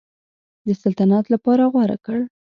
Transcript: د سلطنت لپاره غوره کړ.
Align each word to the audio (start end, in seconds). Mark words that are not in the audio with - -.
د 0.67 0.69
سلطنت 0.81 1.25
لپاره 1.33 1.63
غوره 1.73 1.97
کړ. 2.05 2.19